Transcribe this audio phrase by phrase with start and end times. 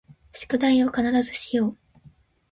[0.31, 1.77] 宿題を必ずしよう